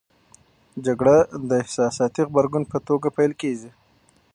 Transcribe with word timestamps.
جګړه 0.85 1.17
د 1.49 1.51
احساساتي 1.61 2.21
غبرګون 2.29 2.63
په 2.71 2.77
توګه 2.87 3.07
پیل 3.17 3.31
کېږي. 3.41 3.71